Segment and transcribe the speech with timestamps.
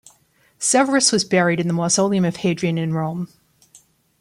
[0.57, 3.27] Severus was buried in the Mausoleum of Hadrian in Rome.